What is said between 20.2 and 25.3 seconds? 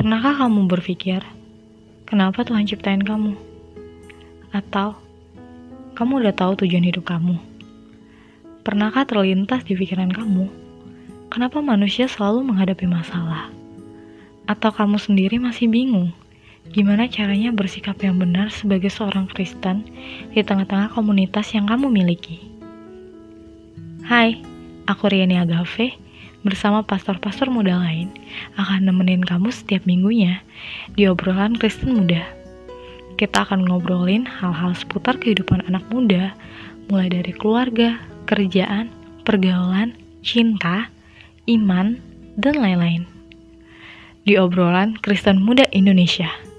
di tengah-tengah komunitas yang kamu miliki? Hai, aku